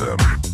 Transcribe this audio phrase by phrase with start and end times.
[0.00, 0.49] them.